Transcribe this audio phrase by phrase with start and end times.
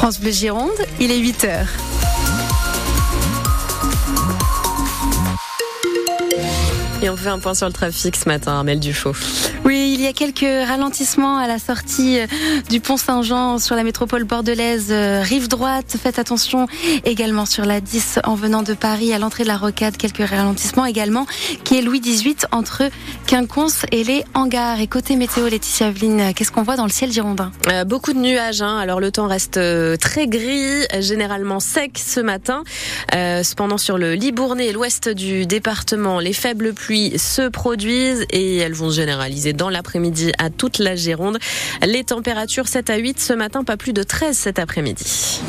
[0.00, 1.44] France Bleu Gironde, il est 8
[7.02, 9.14] Et on fait un point sur le trafic ce matin, Armel Dufaux.
[9.64, 12.26] Oui, il y a quelques ralentissements à la sortie euh,
[12.68, 15.96] du pont Saint-Jean sur la métropole bordelaise, euh, rive droite.
[16.02, 16.66] Faites attention
[17.06, 19.96] également sur la 10 en venant de Paris à l'entrée de la rocade.
[19.96, 21.26] Quelques ralentissements également,
[21.64, 22.90] qui est Louis XVIII entre
[23.26, 24.80] Quinconce et les hangars.
[24.80, 27.50] Et côté météo, Laetitia Aveline, qu'est-ce qu'on voit dans le ciel girondin?
[27.68, 28.60] Euh, Beaucoup de nuages.
[28.60, 28.76] Hein.
[28.76, 32.62] Alors le temps reste euh, très gris, généralement sec ce matin.
[33.14, 38.56] Euh, cependant, sur le Libournais et l'ouest du département, les faibles pluies se produisent et
[38.58, 41.38] elles vont se généraliser dans l'après-midi à toute la Gironde.
[41.86, 45.40] Les températures 7 à 8 ce matin, pas plus de 13 cet après-midi.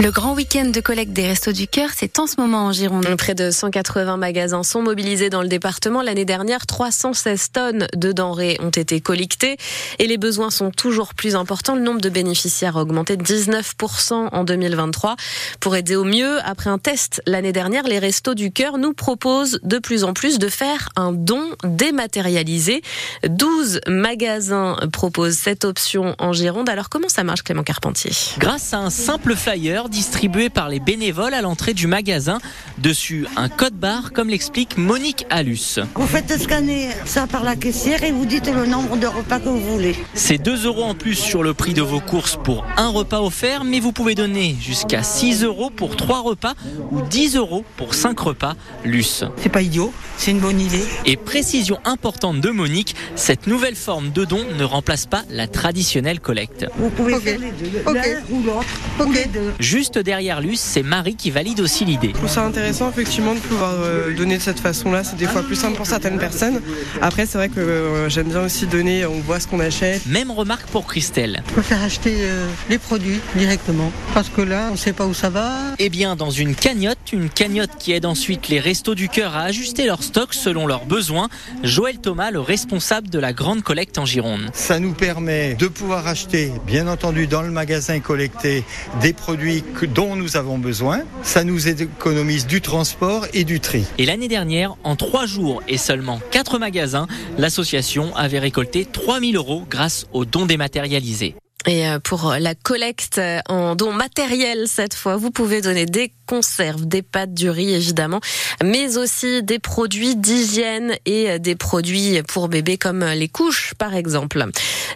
[0.00, 3.04] Le grand week-end de collecte des Restos du Cœur, c'est en ce moment en Gironde.
[3.18, 6.02] Près de 180 magasins sont mobilisés dans le département.
[6.02, 9.56] L'année dernière, 316 tonnes de denrées ont été collectées
[9.98, 11.74] et les besoins sont toujours plus importants.
[11.74, 15.16] Le nombre de bénéficiaires a augmenté de 19% en 2023.
[15.58, 19.58] Pour aider au mieux, après un test l'année dernière, les Restos du Cœur nous proposent
[19.64, 22.82] de plus en plus de faire un don dématérialisé.
[23.28, 26.68] 12 magasins proposent cette option en Gironde.
[26.68, 28.12] Alors comment ça marche Clément Carpentier?
[28.38, 32.38] Grâce à un simple flyer distribué par les bénévoles à l'entrée du magasin.
[32.78, 35.80] Dessus, un code barre, comme l'explique Monique Alus.
[35.94, 39.48] Vous faites scanner ça par la caissière et vous dites le nombre de repas que
[39.48, 39.96] vous voulez.
[40.14, 43.64] C'est 2 euros en plus sur le prix de vos courses pour un repas offert,
[43.64, 46.54] mais vous pouvez donner jusqu'à 6 euros pour 3 repas
[46.90, 48.54] ou 10 euros pour 5 repas.
[48.84, 49.24] Luce.
[49.36, 50.84] C'est pas idiot, c'est une bonne idée.
[51.04, 56.20] Et précision importante de Monique, cette nouvelle forme de don ne remplace pas la traditionnelle
[56.20, 56.66] collecte.
[56.76, 58.66] Vous pouvez faire les deux, l'un ou l'autre,
[59.00, 59.52] ou les deux.
[59.78, 62.08] Juste derrière Luce, c'est Marie qui valide aussi l'idée.
[62.08, 65.04] Je trouve ça intéressant effectivement de pouvoir euh, donner de cette façon-là.
[65.04, 66.60] C'est des fois plus simple pour certaines personnes.
[67.00, 70.04] Après, c'est vrai que euh, j'aime bien aussi donner, on voit ce qu'on achète.
[70.06, 71.44] Même remarque pour Christelle.
[71.46, 73.92] Je préfère acheter euh, les produits directement.
[74.14, 75.52] Parce que là, on sait pas où ça va.
[75.78, 79.42] Eh bien, dans une cagnotte, une cagnotte qui aide ensuite les restos du cœur à
[79.42, 81.28] ajuster leur stock selon leurs besoins.
[81.62, 84.50] Joël Thomas, le responsable de la grande collecte en Gironde.
[84.54, 88.64] Ça nous permet de pouvoir acheter, bien entendu, dans le magasin collecté,
[89.00, 91.02] des produits que- dont nous avons besoin.
[91.22, 93.84] Ça nous économise du transport et du tri.
[93.98, 97.06] Et l'année dernière, en trois jours et seulement quatre magasins,
[97.38, 101.34] l'association avait récolté 3000 euros grâce aux dons dématérialisés.
[101.66, 106.86] Et euh, pour la collecte en dons matériels cette fois, vous pouvez donner des conserves,
[106.86, 108.20] des pâtes, du riz évidemment,
[108.62, 114.44] mais aussi des produits d'hygiène et des produits pour bébés comme les couches par exemple.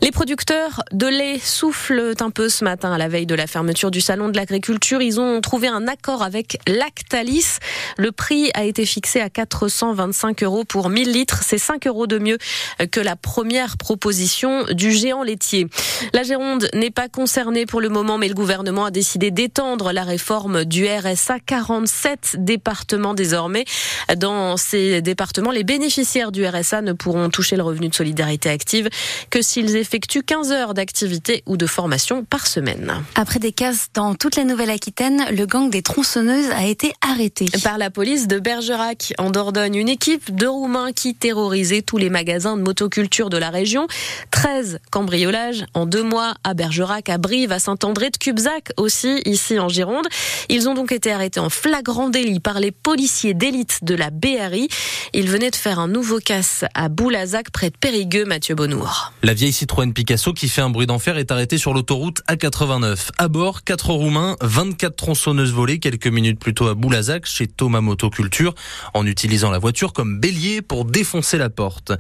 [0.03, 3.91] Les producteurs de lait soufflent un peu ce matin à la veille de la fermeture
[3.91, 5.01] du salon de l'agriculture.
[5.01, 7.59] Ils ont trouvé un accord avec Lactalis.
[7.97, 11.41] Le prix a été fixé à 425 euros pour 1000 litres.
[11.43, 12.37] C'est 5 euros de mieux
[12.91, 15.67] que la première proposition du géant laitier.
[16.13, 20.03] La Gironde n'est pas concernée pour le moment, mais le gouvernement a décidé d'étendre la
[20.03, 23.65] réforme du RSA 47 départements désormais.
[24.17, 28.89] Dans ces départements, les bénéficiaires du RSA ne pourront toucher le revenu de solidarité active
[29.31, 32.93] que s'ils effectuent 15 heures d'activité ou de formation par semaine.
[33.15, 37.47] Après des casses dans toute la Nouvelle-Aquitaine, le gang des tronçonneuses a été arrêté.
[37.63, 42.11] Par la police de Bergerac en Dordogne, une équipe de Roumains qui terrorisait tous les
[42.11, 43.87] magasins de motoculture de la région.
[44.31, 49.59] 13 cambriolages en deux mois à Bergerac, à Brive, à Saint-André de Cubzac aussi, ici
[49.59, 50.07] en Gironde.
[50.49, 54.69] Ils ont donc été arrêtés en flagrant délit par les policiers d'élite de la BRI.
[55.13, 59.13] Ils venaient de faire un nouveau casse à Boulazac, près de Périgueux, Mathieu Bonnour.
[59.23, 63.11] La vieille Citroën Picasso qui fait un bruit d'enfer est arrêtée sur l'autoroute A89.
[63.19, 67.81] À bord, 4 Roumains, 24 tronçonneuses volées quelques minutes plus tôt à Boulazac chez Thomas
[67.81, 68.55] Motoculture
[68.95, 71.93] en utilisant la voiture comme bélier pour défoncer la porte.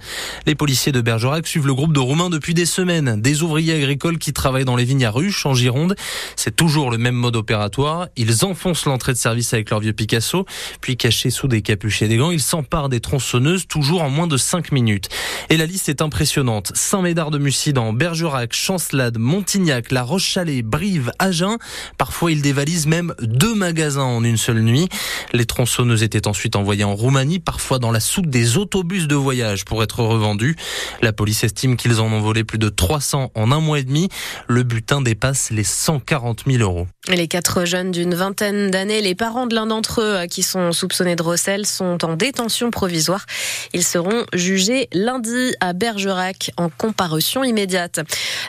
[0.46, 3.20] Les policiers de Bergerac suivent le groupe de Roumains depuis des semaines.
[3.20, 5.96] Des ouvriers agricoles qui travaillent dans les vignes à ruches en Gironde.
[6.36, 8.06] C'est toujours le même mode opératoire.
[8.16, 10.46] Ils enfoncent l'entrée de service avec leur vieux Picasso,
[10.80, 14.28] puis cachés sous des capuches et des gants, ils s'emparent des tronçonneuses toujours en moins
[14.28, 15.08] de 5 minutes.
[15.50, 16.70] Et la liste est impressionnante.
[16.74, 21.56] Saint-Médard de Mussidan, Bergerac, Chancelade, Montignac, La Roche-Chalais, Brive, Agen.
[21.98, 24.88] Parfois, ils dévalisent même deux magasins en une seule nuit.
[25.32, 29.64] Les tronçonneuses étaient ensuite envoyées en Roumanie, parfois dans la soute des autobus de voyage
[29.64, 30.56] pour être revendus.
[31.00, 34.08] La police estime qu'ils en ont volé plus de 300 en un mois et demi.
[34.48, 36.86] Le butin dépasse les 140 000 euros.
[37.08, 41.16] Les quatre jeunes d'une vingtaine d'années Les parents de l'un d'entre eux qui sont soupçonnés
[41.16, 43.24] de recel sont en détention provisoire.
[43.72, 48.00] Ils seront jugés lundi à Bergerac en comparution immédiate.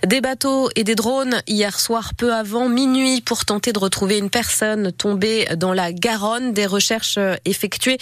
[0.05, 4.29] Des bateaux et des drones hier soir peu avant minuit pour tenter de retrouver une
[4.29, 6.51] personne tombée dans la Garonne.
[6.51, 7.97] Des recherches effectuées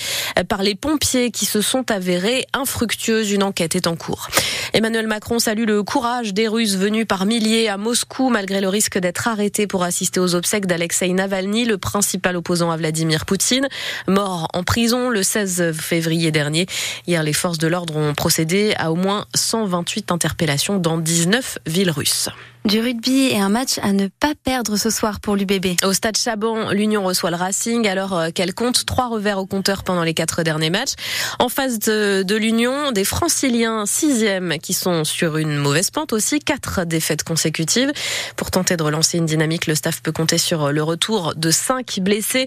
[0.49, 3.31] par les pompiers qui se sont avérées infructueuses.
[3.31, 4.29] Une enquête est en cours.
[4.73, 8.97] Emmanuel Macron salue le courage des Russes venus par milliers à Moscou malgré le risque
[8.97, 13.67] d'être arrêtés pour assister aux obsèques d'Alexei Navalny, le principal opposant à Vladimir Poutine,
[14.07, 16.67] mort en prison le 16 février dernier.
[17.07, 21.91] Hier, les forces de l'ordre ont procédé à au moins 128 interpellations dans 19 villes
[21.91, 22.29] russes.
[22.63, 25.83] Du rugby et un match à ne pas perdre ce soir pour l'UBB.
[25.83, 29.83] Au stade Chabon, l'Union reçoit le Racing alors euh, qu'elle compte trois revers au compteur
[29.83, 30.91] pendant les quatre derniers matchs.
[31.39, 36.85] En face de, l'Union, des Franciliens sixième qui sont sur une mauvaise pente aussi, quatre
[36.85, 37.91] défaites consécutives.
[38.35, 41.99] Pour tenter de relancer une dynamique, le staff peut compter sur le retour de cinq
[41.99, 42.45] blessés.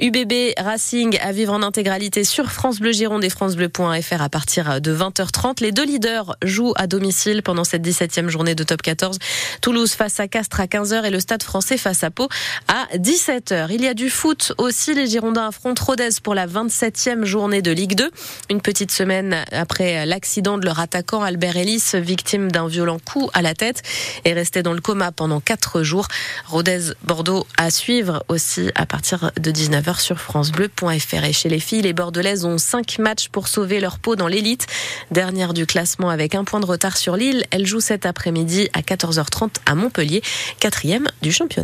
[0.00, 4.92] UBB Racing à vivre en intégralité sur France Bleu Gironde et francebleu.fr à partir de
[4.92, 5.62] 20h30.
[5.62, 9.18] Les deux leaders jouent à domicile pendant cette 17e journée de top 14.
[9.60, 12.28] Toulouse face à Castres à 15h et le Stade français face à Pau
[12.68, 13.68] à 17h.
[13.70, 14.94] Il y a du foot aussi.
[14.94, 18.10] Les Girondins affrontent Rodez pour la 27e journée de Ligue 2.
[18.50, 23.42] Une petite semaine après l'accident de leur attaquant Albert Ellis, victime d'un violent coup à
[23.42, 23.82] la tête,
[24.24, 26.08] est resté dans le coma pendant 4 jours.
[26.46, 31.24] Rodez-Bordeaux à suivre aussi à partir de 19h sur francebleu.fr.
[31.24, 34.66] Et chez les filles, les Bordelaises ont 5 matchs pour sauver leur peau dans l'élite.
[35.10, 37.44] Dernière du classement avec un point de retard sur Lille.
[37.50, 40.22] Elle joue cet après-midi à 14h30 à Montpellier,
[40.60, 41.60] quatrième du championnat.